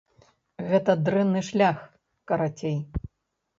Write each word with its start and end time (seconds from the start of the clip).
Гэта 0.71 0.95
дрэнны 1.09 1.45
шлях, 1.49 1.77
карацей. 2.35 2.77